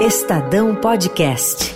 [0.00, 1.74] Estadão Podcast.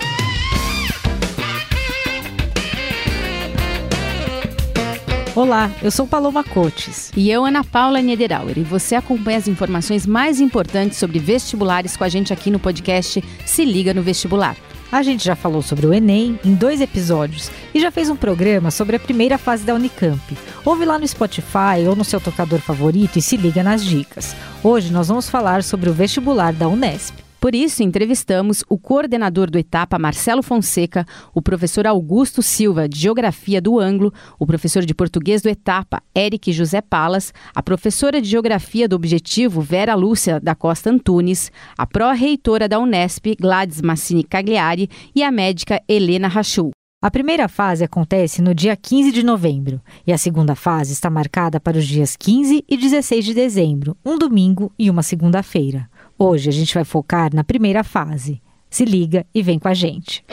[5.37, 7.13] Olá, eu sou Paloma Cotes.
[7.15, 8.57] E eu, Ana Paula Niederauer.
[8.57, 13.23] E você acompanha as informações mais importantes sobre vestibulares com a gente aqui no podcast
[13.45, 14.56] Se Liga no Vestibular.
[14.91, 18.70] A gente já falou sobre o Enem em dois episódios e já fez um programa
[18.70, 20.18] sobre a primeira fase da Unicamp.
[20.64, 24.34] Ouve lá no Spotify ou no seu tocador favorito e se liga nas dicas.
[24.62, 27.23] Hoje nós vamos falar sobre o vestibular da Unesp.
[27.45, 33.61] Por isso, entrevistamos o coordenador do Etapa, Marcelo Fonseca, o professor Augusto Silva, de Geografia
[33.61, 38.89] do Anglo, o professor de Português do Etapa, Eric José Palas, a professora de Geografia
[38.89, 45.23] do Objetivo, Vera Lúcia da Costa Antunes, a pró-reitora da Unesp, Gladys Massini Cagliari, e
[45.23, 46.70] a médica Helena Rachul.
[47.03, 51.61] A primeira fase acontece no dia 15 de novembro e a segunda fase está marcada
[51.61, 55.91] para os dias 15 e 16 de dezembro, um domingo e uma segunda-feira.
[56.19, 58.41] Hoje a gente vai focar na primeira fase.
[58.71, 60.25] Se liga e vem com a gente.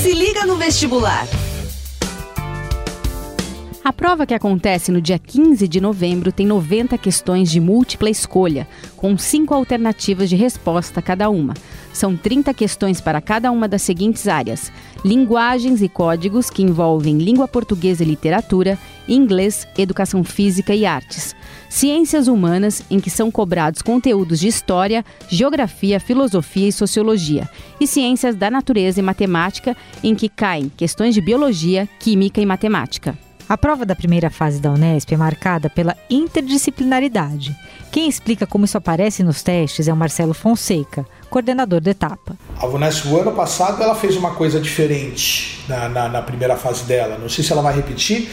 [0.00, 1.26] Se liga no vestibular.
[3.82, 8.66] A prova que acontece no dia 15 de novembro tem 90 questões de múltipla escolha,
[8.96, 11.52] com cinco alternativas de resposta cada uma.
[11.94, 14.70] São 30 questões para cada uma das seguintes áreas:
[15.04, 18.76] linguagens e códigos, que envolvem língua portuguesa e literatura,
[19.08, 21.36] inglês, educação física e artes.
[21.70, 27.48] Ciências humanas, em que são cobrados conteúdos de história, geografia, filosofia e sociologia.
[27.80, 33.23] E ciências da natureza e matemática, em que caem questões de biologia, química e matemática.
[33.46, 37.54] A prova da primeira fase da Unesp é marcada pela interdisciplinaridade.
[37.92, 42.38] Quem explica como isso aparece nos testes é o Marcelo Fonseca, coordenador da etapa.
[42.58, 46.84] A Unesp, o ano passado, ela fez uma coisa diferente na, na, na primeira fase
[46.84, 47.18] dela.
[47.18, 48.30] Não sei se ela vai repetir,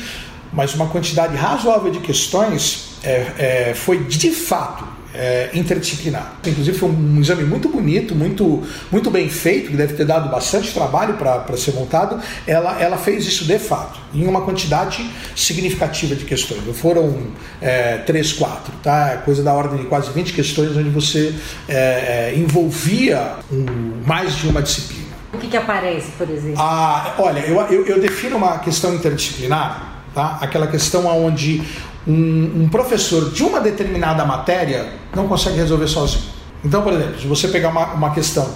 [0.53, 6.35] mas uma quantidade razoável de questões é, é, foi de fato é, interdisciplinar.
[6.45, 10.73] Inclusive foi um exame muito bonito, muito, muito bem feito, que deve ter dado bastante
[10.73, 12.19] trabalho para ser montado.
[12.47, 16.65] Ela, ela fez isso de fato, em uma quantidade significativa de questões.
[16.65, 17.27] Não foram
[17.61, 19.17] é, três, quatro, tá?
[19.25, 21.33] Coisa da ordem de quase 20 questões, onde você
[21.67, 25.11] é, é, envolvia um, mais de uma disciplina.
[25.33, 26.59] O que, que aparece, por exemplo?
[26.59, 30.37] Ah, olha, eu, eu, eu defino uma questão interdisciplinar, tá?
[30.41, 31.61] aquela questão onde
[32.07, 36.23] um, um professor de uma determinada matéria não consegue resolver sozinho.
[36.63, 38.47] Então, por exemplo, se você pegar uma, uma questão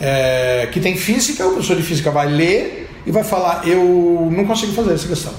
[0.00, 4.44] é, que tem física, o professor de física vai ler e vai falar: Eu não
[4.44, 5.32] consigo fazer essa questão.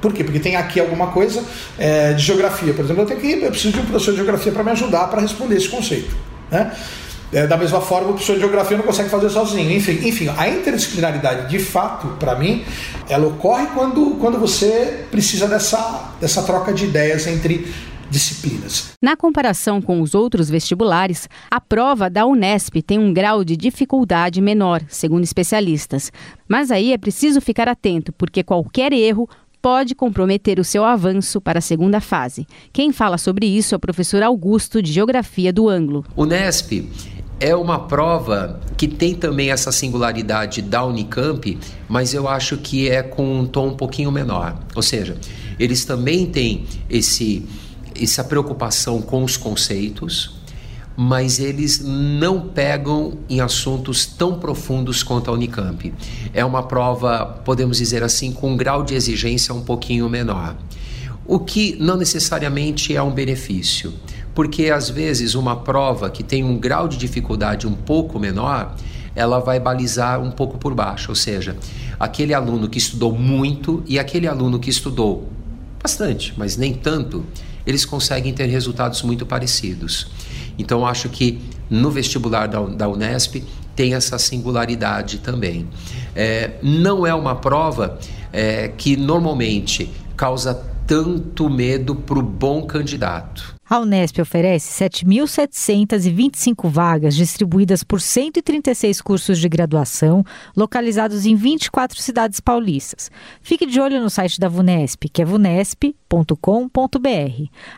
[0.00, 0.24] Por quê?
[0.24, 1.44] Porque tem aqui alguma coisa
[1.78, 3.02] é, de geografia, por exemplo.
[3.02, 5.56] Eu, tenho que, eu preciso de um professor de geografia para me ajudar para responder
[5.56, 6.16] esse conceito.
[6.50, 6.72] Né?
[7.32, 9.70] É, da mesma forma, o professor de geografia não consegue fazer sozinho.
[9.70, 12.64] Enfim, enfim a interdisciplinaridade, de fato, para mim,
[13.08, 17.72] ela ocorre quando, quando você precisa dessa, dessa troca de ideias entre
[18.10, 18.92] disciplinas.
[19.00, 24.40] Na comparação com os outros vestibulares, a prova da Unesp tem um grau de dificuldade
[24.40, 26.12] menor, segundo especialistas.
[26.48, 29.28] Mas aí é preciso ficar atento, porque qualquer erro
[29.62, 32.46] pode comprometer o seu avanço para a segunda fase.
[32.72, 36.04] Quem fala sobre isso é o professor Augusto, de Geografia do Anglo.
[36.16, 36.82] Unesp
[37.40, 41.58] é uma prova que tem também essa singularidade da Unicamp,
[41.88, 44.58] mas eu acho que é com um tom um pouquinho menor.
[44.76, 45.16] Ou seja,
[45.58, 47.46] eles também têm esse,
[48.00, 50.38] essa preocupação com os conceitos,
[50.94, 55.94] mas eles não pegam em assuntos tão profundos quanto a Unicamp.
[56.34, 60.56] É uma prova, podemos dizer assim, com um grau de exigência um pouquinho menor.
[61.26, 63.94] O que não necessariamente é um benefício
[64.40, 68.74] porque às vezes uma prova que tem um grau de dificuldade um pouco menor,
[69.14, 71.58] ela vai balizar um pouco por baixo, ou seja,
[71.98, 75.28] aquele aluno que estudou muito e aquele aluno que estudou
[75.82, 77.22] bastante, mas nem tanto,
[77.66, 80.10] eles conseguem ter resultados muito parecidos.
[80.58, 83.44] Então, acho que no vestibular da, Unesp
[83.76, 85.68] tem essa singularidade também.
[86.16, 87.98] É, não é uma prova
[88.32, 90.54] é, que normalmente causa
[90.86, 93.59] tanto medo para o bom candidato.
[93.70, 100.24] A Unesp oferece 7.725 vagas distribuídas por 136 cursos de graduação,
[100.56, 103.12] localizados em 24 cidades paulistas.
[103.40, 106.68] Fique de olho no site da VUNESP, que é vunesp.com.br.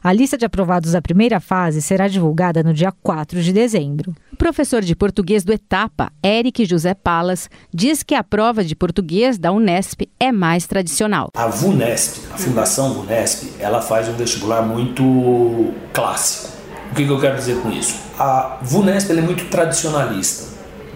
[0.02, 4.14] A lista de aprovados da primeira fase será divulgada no dia 4 de dezembro.
[4.32, 9.36] O professor de português do Etapa, Eric José Palas, diz que a prova de português
[9.36, 11.28] da Unesp é mais tradicional.
[11.34, 16.48] A VUNESP, a Fundação VUNESP, ela faz um vestibular muito clássico.
[16.90, 17.96] O que, que eu quero dizer com isso?
[18.18, 20.52] A VUNESP é muito tradicionalista.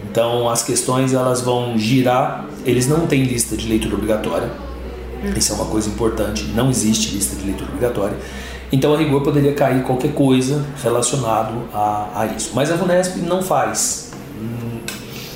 [0.09, 4.49] Então as questões elas vão girar, eles não têm lista de leitura obrigatória.
[5.35, 8.17] Isso é uma coisa importante, não existe lista de leitura obrigatória.
[8.71, 12.51] Então a rigor poderia cair qualquer coisa relacionado a, a isso.
[12.53, 14.11] Mas a VUNESP não faz.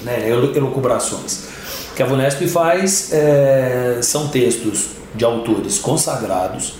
[0.03, 1.45] né, elucubrações.
[1.91, 6.73] O que a VUNESP faz é, são textos de autores consagrados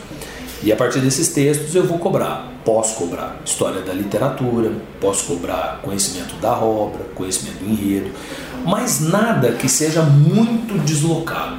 [0.64, 2.52] e a partir desses textos eu vou cobrar.
[2.64, 8.12] Posso cobrar história da literatura, posso cobrar conhecimento da obra, conhecimento do enredo,
[8.64, 11.58] mas nada que seja muito deslocado.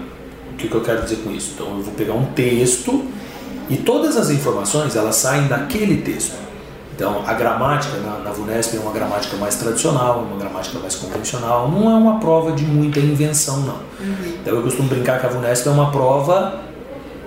[0.53, 1.53] O que, que eu quero dizer com isso?
[1.55, 3.05] Então eu vou pegar um texto
[3.69, 6.43] e todas as informações elas saem daquele texto.
[6.95, 11.69] Então, a gramática na, na VUNESP é uma gramática mais tradicional, uma gramática mais convencional,
[11.69, 13.75] não é uma prova de muita invenção, não.
[13.99, 14.37] Uhum.
[14.41, 16.61] Então, eu costumo brincar que a VUNESP é uma prova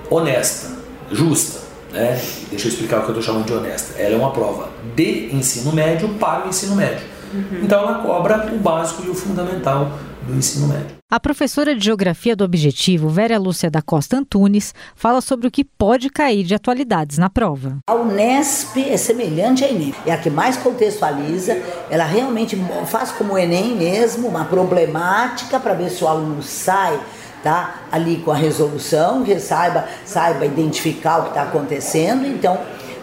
[0.09, 0.69] honesta,
[1.11, 1.64] justa.
[1.95, 2.21] Né?
[2.49, 3.97] Deixa eu explicar o que eu estou chamando de honesta.
[3.97, 7.07] Ela é uma prova de ensino médio para o ensino médio.
[7.33, 7.61] Uhum.
[7.63, 9.91] Então, ela cobra o básico e o fundamental
[10.27, 10.95] do ensino médio.
[11.09, 15.63] A professora de Geografia do Objetivo, Vera Lúcia da Costa Antunes, fala sobre o que
[15.63, 17.77] pode cair de atualidades na prova.
[17.87, 22.57] A Unesp é semelhante à Enem, é a que mais contextualiza, ela realmente
[22.87, 26.99] faz como o Enem mesmo, uma problemática para ver se o aluno sai
[27.45, 32.57] tá, ali com a resolução, que saiba, saiba identificar o que está acontecendo, então,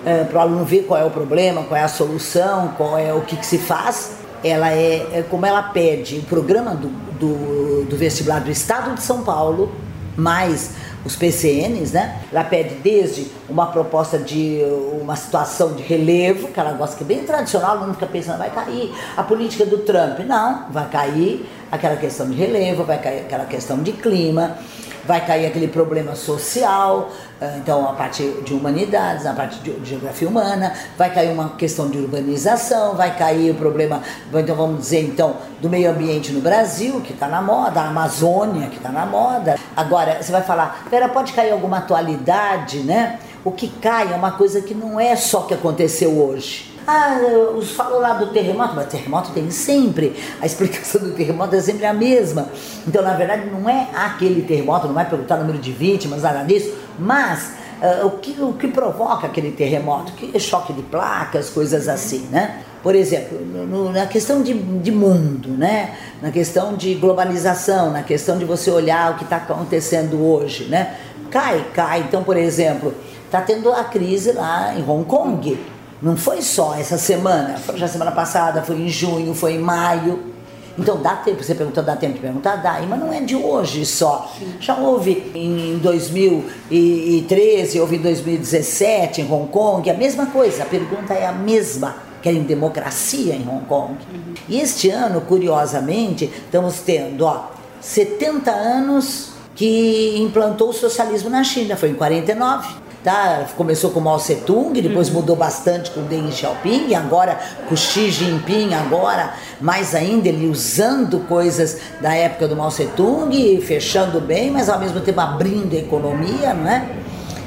[0.04, 3.14] é, para o aluno ver qual é o problema, qual é a solução, qual é
[3.14, 7.84] o que, que se faz ela é, é, como ela pede o programa do, do,
[7.84, 9.70] do, vestibular do Estado de São Paulo,
[10.16, 10.72] mais
[11.04, 12.20] os PCNs, né?
[12.30, 14.62] Ela pede desde uma proposta de
[15.00, 18.50] uma situação de relevo, que ela gosta que é bem tradicional, não fica pensando, vai
[18.50, 20.20] cair a política do Trump.
[20.20, 24.56] Não, vai cair aquela questão de relevo, vai cair aquela questão de clima,
[25.04, 27.10] vai cair aquele problema social,
[27.40, 31.88] ah, então a parte de humanidades, a parte de geografia humana, vai cair uma questão
[31.90, 34.00] de urbanização, vai cair o problema,
[34.32, 38.68] então vamos dizer então, do meio ambiente no Brasil, que está na moda, a Amazônia,
[38.68, 39.56] que está na moda.
[39.76, 43.18] Agora, você vai falar, pera, pode cair alguma atualidade, né?
[43.44, 47.18] O que cai é uma coisa que não é só que aconteceu hoje ah,
[47.56, 50.16] os falou lá do terremoto, mas terremoto tem sempre.
[50.40, 52.48] A explicação do terremoto é sempre a mesma.
[52.86, 56.42] Então, na verdade, não é aquele terremoto, não vai perguntar o número de vítimas, nada
[56.42, 60.12] disso, mas uh, o, que, o que provoca aquele terremoto?
[60.12, 62.62] Que choque de placas, coisas assim, né?
[62.82, 65.94] Por exemplo, no, na questão de, de mundo, né?
[66.20, 70.96] na questão de globalização, na questão de você olhar o que está acontecendo hoje, né?
[71.30, 72.00] Cai, cai.
[72.00, 72.94] Então, por exemplo,
[73.24, 75.58] está tendo a crise lá em Hong Kong
[76.02, 80.31] não foi só essa semana, foi já semana passada, foi em junho, foi em maio.
[80.78, 82.56] Então dá tempo, você perguntou, dá tempo de perguntar?
[82.56, 84.32] Dá, mas não é de hoje só.
[84.38, 84.54] Sim.
[84.60, 91.12] Já houve em 2013, houve em 2017 em Hong Kong, a mesma coisa, a pergunta
[91.12, 91.96] é a mesma.
[92.22, 93.94] Querem democracia em Hong Kong.
[94.12, 94.34] Uhum.
[94.48, 97.48] E este ano, curiosamente, estamos tendo ó,
[97.80, 103.46] 70 anos que implantou o socialismo na China, foi em 49 tá?
[103.56, 105.14] Começou com Mao Tse Tung, depois uhum.
[105.14, 107.38] mudou bastante com Deng Xiaoping, e agora
[107.68, 113.60] com Xi Jinping, agora mais ainda ele usando coisas da época do Mao Tse Tung,
[113.60, 116.88] fechando bem, mas ao mesmo tempo abrindo a economia, não é?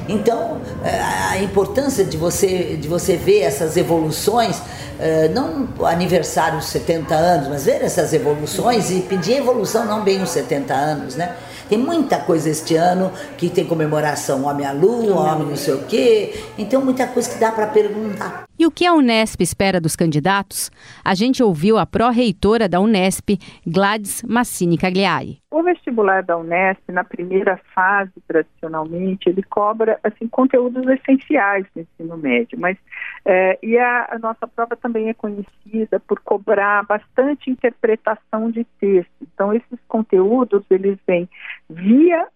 [0.07, 4.61] Então, eh, a importância de você, de você ver essas evoluções,
[4.99, 10.03] eh, não o aniversário dos 70 anos, mas ver essas evoluções e pedir evolução não
[10.03, 11.35] bem os 70 anos, né?
[11.67, 15.83] Tem muita coisa este ano que tem comemoração Homem à Lua, Homem não sei o
[15.83, 16.43] quê.
[16.57, 18.44] Então, muita coisa que dá para perguntar.
[18.57, 20.71] E o que a Unesp espera dos candidatos?
[21.03, 23.37] A gente ouviu a pró-reitora da Unesp,
[23.67, 25.39] Gladys Massini Cagliari.
[25.51, 32.17] O vestibular da Unesp, na primeira fase, tradicionalmente, ele cobra assim, conteúdos essenciais do ensino
[32.17, 32.77] médio, mas
[33.25, 39.11] é, e a, a, nossa prova também é conhecida por cobrar bastante interpretação de texto.
[39.21, 41.27] Então, esses conteúdos, eles vêm
[41.69, 42.27] via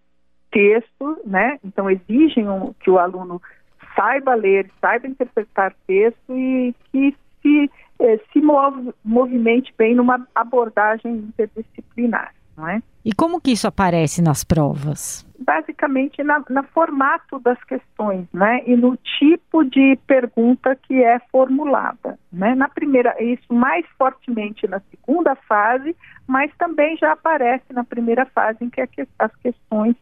[0.50, 1.58] texto, né?
[1.64, 3.40] Então, exigem um, que o aluno
[3.94, 7.70] saiba ler, saiba interpretar texto e que se,
[8.00, 12.82] eh, se move, movimente bem numa abordagem interdisciplinar, não é?
[13.02, 15.26] E como que isso aparece nas provas?
[15.38, 18.62] Basicamente na, na formato das questões, né?
[18.66, 22.54] E no tipo de pergunta que é formulada, né?
[22.54, 28.62] Na primeira, isso mais fortemente na segunda fase, mas também já aparece na primeira fase
[28.62, 28.82] em que
[29.18, 29.96] as questões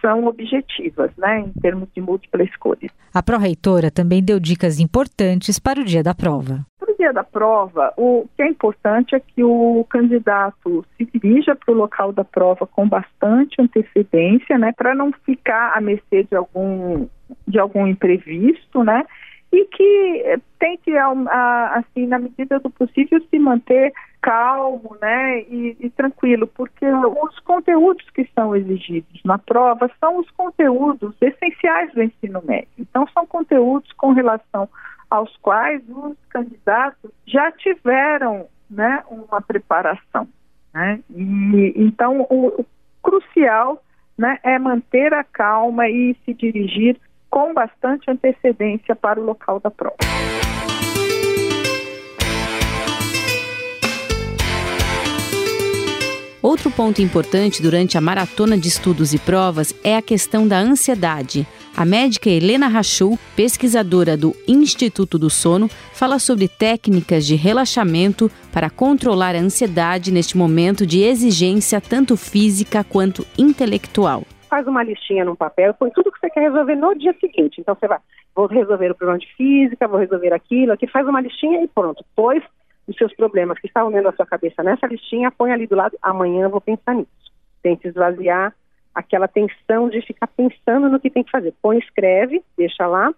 [0.00, 2.90] são objetivas, né, em termos de múltipla escolha.
[3.12, 6.64] A pró-reitora também deu dicas importantes para o dia da prova.
[6.78, 11.54] Para o dia da prova, o que é importante é que o candidato se dirija
[11.54, 16.36] para o local da prova com bastante antecedência, né, para não ficar à mercê de
[16.36, 17.06] algum
[17.46, 19.04] de algum imprevisto, né,
[19.52, 23.92] e que eh, tente, assim, na medida do possível, se manter
[24.22, 30.30] calmo, né, e, e, tranquilo, porque os conteúdos que são exigidos na prova são os
[30.32, 32.68] conteúdos essenciais do ensino médio.
[32.78, 34.68] Então, são conteúdos com relação
[35.08, 40.28] aos quais os candidatos já tiveram, né, uma preparação.
[40.72, 41.00] Né?
[41.10, 42.66] E, então, o, o
[43.02, 43.82] crucial
[44.16, 46.96] né, é manter a calma e se dirigir
[47.30, 49.96] com bastante antecedência para o local da prova.
[56.42, 61.46] Outro ponto importante durante a maratona de estudos e provas é a questão da ansiedade.
[61.76, 68.70] A médica Helena Rachou, pesquisadora do Instituto do Sono, fala sobre técnicas de relaxamento para
[68.70, 74.24] controlar a ansiedade neste momento de exigência tanto física quanto intelectual.
[74.50, 77.60] Faz uma listinha num papel, põe tudo que você quer resolver no dia seguinte.
[77.60, 78.00] Então você vai,
[78.34, 82.04] vou resolver o problema de física, vou resolver aquilo, aqui faz uma listinha e pronto.
[82.16, 82.42] Pois
[82.88, 85.96] os seus problemas que estavam dentro da sua cabeça nessa listinha, põe ali do lado,
[86.02, 87.08] amanhã eu vou pensar nisso.
[87.62, 88.52] Tente esvaziar
[88.92, 91.54] aquela tensão de ficar pensando no que tem que fazer.
[91.62, 93.14] Põe, escreve, deixa lá.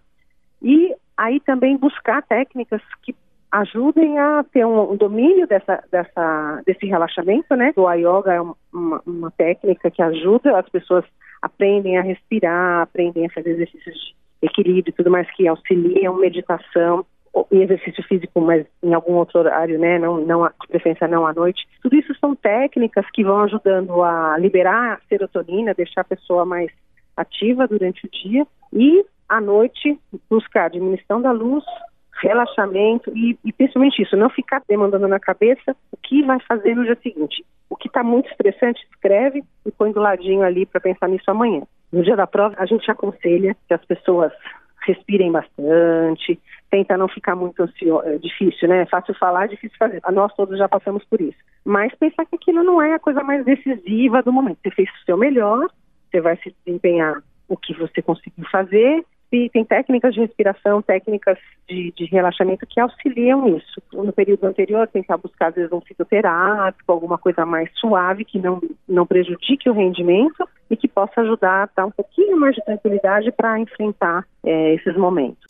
[0.61, 3.15] E aí também buscar técnicas que
[3.51, 7.71] ajudem a ter um, um domínio dessa, dessa, desse relaxamento, né?
[7.75, 11.05] O yoga é uma, uma técnica que ajuda as pessoas
[11.43, 13.93] aprendem a respirar, aprendem a fazer exercícios
[14.41, 17.05] de equilíbrio e tudo mais que auxiliam meditação
[17.51, 21.33] em exercício físico, mas em algum outro horário, né, não, não de preferência não à
[21.33, 21.67] noite.
[21.81, 26.71] Tudo isso são técnicas que vão ajudando a liberar a serotonina, deixar a pessoa mais
[27.17, 31.65] ativa durante o dia e à noite buscar diminuição da luz,
[32.23, 36.85] relaxamento e, e principalmente isso, não ficar demandando na cabeça o que vai fazer no
[36.85, 37.45] dia seguinte.
[37.69, 41.63] O que está muito estressante, escreve e põe do ladinho ali para pensar nisso amanhã.
[41.91, 44.31] No dia da prova, a gente aconselha que as pessoas
[44.85, 46.39] respirem bastante,
[46.69, 48.81] tenta não ficar muito ansioso, é difícil, né?
[48.81, 50.01] É fácil falar, é difícil fazer.
[50.11, 51.37] Nós todos já passamos por isso.
[51.63, 54.59] Mas pensar que aquilo não é a coisa mais decisiva do momento.
[54.63, 55.69] Você fez o seu melhor,
[56.09, 59.05] você vai se desempenhar o que você conseguiu fazer,
[59.51, 61.37] tem técnicas de respiração, técnicas
[61.67, 63.81] de, de, relaxamento que auxiliam isso.
[63.91, 68.61] No período anterior, tentar buscar, às vezes, um fitoterápico, alguma coisa mais suave, que não,
[68.87, 73.31] não prejudique o rendimento e que possa ajudar a dar um pouquinho mais de tranquilidade
[73.31, 75.43] para enfrentar é, esses momentos.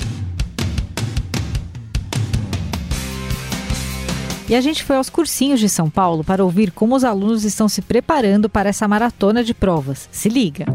[4.49, 7.67] E a gente foi aos cursinhos de São Paulo para ouvir como os alunos estão
[7.67, 10.07] se preparando para essa maratona de provas.
[10.11, 10.65] Se liga!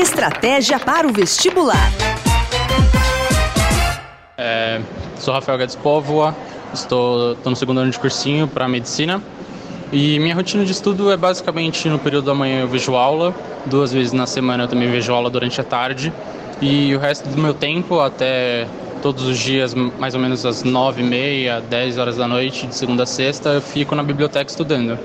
[0.00, 1.90] Estratégia para o vestibular.
[4.38, 4.80] É,
[5.18, 6.36] sou Rafael Guedes Póvoa,
[6.72, 9.20] estou, estou no segundo ano de cursinho para medicina.
[9.92, 13.34] E minha rotina de estudo é basicamente no período da manhã eu vejo aula,
[13.66, 16.12] duas vezes na semana eu também vejo aula durante a tarde.
[16.62, 18.68] E o resto do meu tempo, até
[19.02, 22.74] todos os dias, mais ou menos às nove e meia, dez horas da noite, de
[22.76, 24.96] segunda a sexta, eu fico na biblioteca estudando.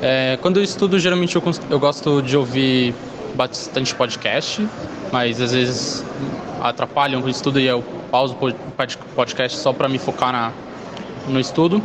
[0.00, 2.94] É, quando eu estudo, geralmente eu, eu gosto de ouvir
[3.34, 4.66] bastante podcast,
[5.12, 6.04] mas às vezes
[6.62, 10.52] atrapalham o estudo e eu pauso o podcast só para me focar na,
[11.28, 11.82] no estudo.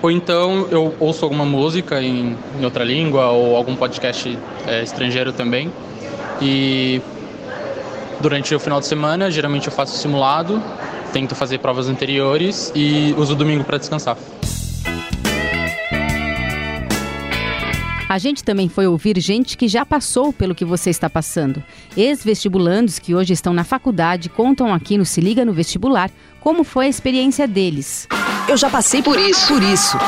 [0.00, 5.32] Ou então eu ouço alguma música em, em outra língua ou algum podcast é, estrangeiro
[5.32, 5.72] também.
[6.40, 7.00] E
[8.20, 10.62] durante o final de semana, geralmente eu faço simulado,
[11.12, 14.16] tento fazer provas anteriores e uso o domingo para descansar.
[18.08, 21.62] A gente também foi ouvir gente que já passou pelo que você está passando.
[21.94, 26.10] Ex-vestibulandos que hoje estão na faculdade contam aqui no Se Liga no Vestibular
[26.40, 28.08] como foi a experiência deles.
[28.48, 29.98] Eu já passei por isso, por isso.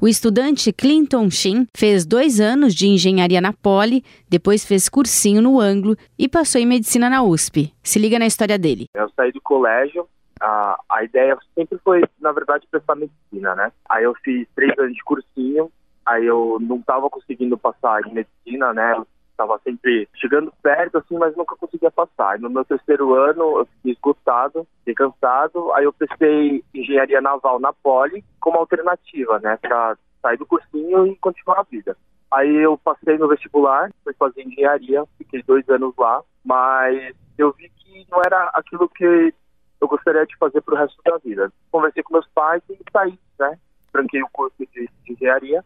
[0.00, 5.58] O estudante Clinton Shin fez dois anos de engenharia na Poli, depois fez cursinho no
[5.58, 7.74] Anglo e passou em medicina na USP.
[7.82, 8.86] Se liga na história dele.
[8.94, 10.06] Eu saí do colégio,
[10.40, 13.72] a, a ideia sempre foi, na verdade, prestar medicina, né?
[13.88, 15.68] Aí eu fiz três anos de cursinho,
[16.06, 19.02] Aí eu não estava conseguindo passar em medicina, né?
[19.30, 22.38] Estava sempre chegando perto, assim, mas nunca conseguia passar.
[22.38, 25.72] E no meu terceiro ano, eu fiquei esgotado, fiquei cansado.
[25.72, 29.56] Aí eu prestei engenharia naval na Poli como alternativa, né?
[29.56, 31.96] Para sair do cursinho e continuar a vida.
[32.30, 37.70] Aí eu passei no vestibular, fui fazer engenharia, fiquei dois anos lá, mas eu vi
[37.76, 39.32] que não era aquilo que
[39.80, 41.52] eu gostaria de fazer para o resto da vida.
[41.70, 43.58] Conversei com meus pais e saí, né?
[43.92, 44.66] Tranquei o curso de,
[45.04, 45.64] de engenharia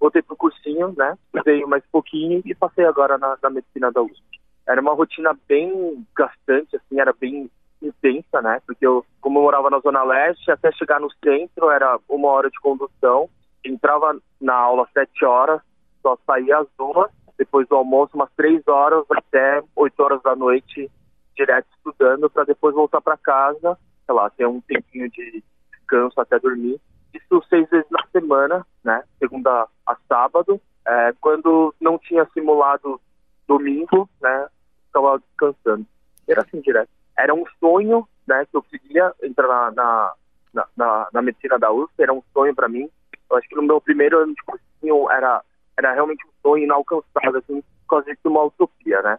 [0.00, 1.16] voltei pro cursinho, né?
[1.26, 4.40] Estudei mais pouquinho e passei agora na, na medicina da USP.
[4.66, 7.50] Era uma rotina bem gastante, assim, era bem
[7.82, 8.60] intensa, né?
[8.66, 12.50] Porque eu, como eu morava na Zona Leste, até chegar no centro era uma hora
[12.50, 13.28] de condução.
[13.64, 15.60] Entrava na aula às sete horas,
[16.02, 20.90] só saía às duas, depois do almoço umas três horas até oito horas da noite,
[21.36, 25.42] direto estudando, para depois voltar para casa, sei lá, ter um tempinho de
[25.72, 26.80] descanso até dormir
[27.14, 29.02] isso seis vezes na semana, né?
[29.18, 30.60] Segunda a sábado.
[30.86, 33.00] É, quando não tinha simulado
[33.46, 34.48] domingo, né?
[34.86, 35.86] Ficava descansando.
[36.28, 36.90] Era assim direto.
[37.16, 38.46] Era um sonho, né?
[38.46, 40.14] Que eu queria entrar na,
[40.52, 42.02] na, na, na medicina da USP.
[42.02, 42.88] Era um sonho para mim.
[43.30, 45.42] Eu acho que no meu primeiro ano de cursinho era,
[45.76, 49.18] era realmente um sonho inalcançável, assim, quase que uma utopia, né?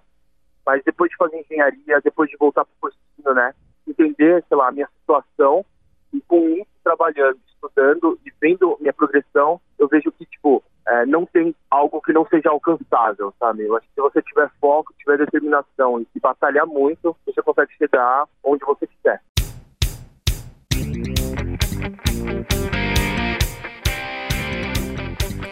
[0.65, 3.53] Mas depois de fazer engenharia, depois de voltar para o cursinho, né?
[3.87, 5.65] Entender, sei lá, a minha situação
[6.13, 11.25] e com isso trabalhando, estudando e vendo minha progressão, eu vejo que, tipo, é, não
[11.25, 13.63] tem algo que não seja alcançável, sabe?
[13.63, 18.25] Eu acho que se você tiver foco, tiver determinação e batalhar muito, você consegue chegar
[18.43, 19.21] onde você quiser.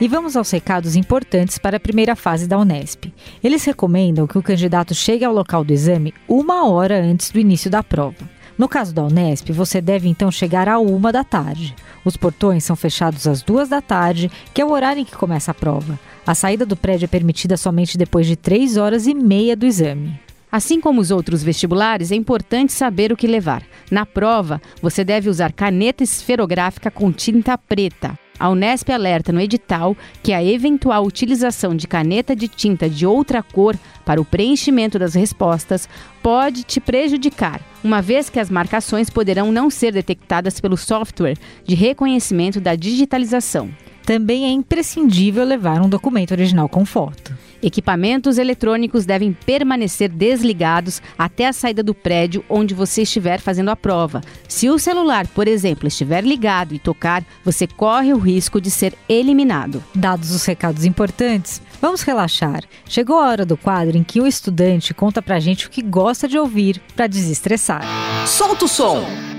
[0.02, 3.14] E vamos aos recados importantes para a primeira fase da Unesp.
[3.44, 7.70] Eles recomendam que o candidato chegue ao local do exame uma hora antes do início
[7.70, 8.40] da prova.
[8.60, 11.74] No caso da Unesp, você deve então chegar a uma da tarde.
[12.04, 15.52] Os portões são fechados às duas da tarde, que é o horário em que começa
[15.52, 16.00] a prova.
[16.26, 20.20] A saída do prédio é permitida somente depois de três horas e meia do exame.
[20.52, 23.64] Assim como os outros vestibulares, é importante saber o que levar.
[23.92, 28.18] Na prova, você deve usar caneta esferográfica com tinta preta.
[28.40, 33.44] A Unesp alerta no edital que a eventual utilização de caneta de tinta de outra
[33.44, 35.90] cor para o preenchimento das respostas
[36.24, 41.76] pode te prejudicar, uma vez que as marcações poderão não ser detectadas pelo software de
[41.76, 43.70] reconhecimento da digitalização.
[44.10, 47.32] Também é imprescindível levar um documento original com foto.
[47.62, 53.76] Equipamentos eletrônicos devem permanecer desligados até a saída do prédio onde você estiver fazendo a
[53.76, 54.22] prova.
[54.48, 58.96] Se o celular, por exemplo, estiver ligado e tocar, você corre o risco de ser
[59.08, 59.84] eliminado.
[59.94, 62.64] Dados os recados importantes, vamos relaxar.
[62.88, 66.28] Chegou a hora do quadro em que o estudante conta pra gente o que gosta
[66.28, 67.84] de ouvir para desestressar.
[68.26, 69.39] Solta o som!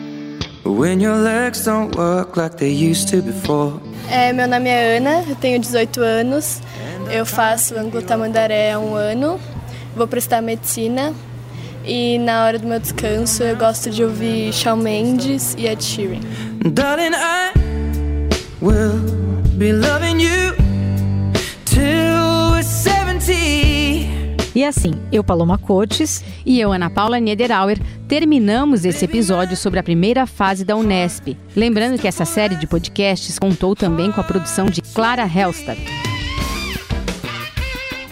[0.70, 3.80] When your legs don't work like they used to before.
[4.08, 6.60] É, meu nome é Ana, eu tenho 18 anos,
[7.10, 9.38] eu faço Anglo Tamandaré há um ano,
[9.94, 11.12] vou prestar medicina
[11.84, 16.20] e na hora do meu descanso eu gosto de ouvir Shawn Mendes e Ed Sheeran.
[16.72, 17.52] Darling, I
[18.60, 18.98] will
[19.56, 20.49] be loving you
[24.54, 26.24] E assim, eu, Paloma Cotes.
[26.44, 31.36] E eu, Ana Paula Niederauer, terminamos esse episódio sobre a primeira fase da Unesp.
[31.54, 35.80] Lembrando que essa série de podcasts contou também com a produção de Clara Hellstadt.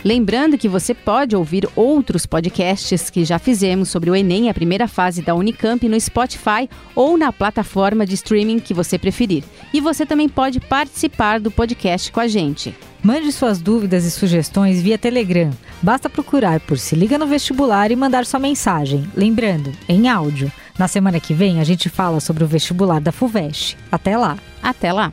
[0.04, 4.86] Lembrando que você pode ouvir outros podcasts que já fizemos sobre o Enem, a primeira
[4.86, 9.42] fase da Unicamp, no Spotify ou na plataforma de streaming que você preferir.
[9.74, 12.74] E você também pode participar do podcast com a gente.
[13.02, 15.50] Mande suas dúvidas e sugestões via Telegram.
[15.80, 19.08] Basta procurar por Se Liga no Vestibular e mandar sua mensagem.
[19.16, 20.50] Lembrando, em áudio.
[20.78, 23.76] Na semana que vem a gente fala sobre o vestibular da FUVEST.
[23.90, 24.36] Até lá!
[24.62, 25.12] Até lá!